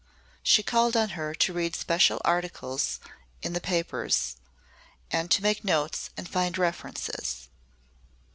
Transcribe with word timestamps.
She 0.41 0.63
called 0.63 0.97
on 0.97 1.09
her 1.09 1.35
to 1.35 1.53
read 1.53 1.75
special 1.75 2.19
articles 2.25 2.99
in 3.43 3.53
the 3.53 3.61
papers, 3.61 4.37
and 5.11 5.29
to 5.29 5.43
make 5.43 5.63
notes 5.63 6.09
and 6.17 6.27
find 6.27 6.57
references. 6.57 7.49